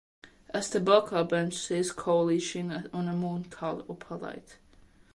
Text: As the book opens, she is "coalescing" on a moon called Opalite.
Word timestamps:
As 0.49 0.67
the 0.71 0.79
book 0.79 1.13
opens, 1.13 1.55
she 1.63 1.75
is 1.75 1.91
"coalescing" 1.91 2.71
on 2.91 3.07
a 3.07 3.13
moon 3.13 3.43
called 3.43 3.87
Opalite. 3.87 4.57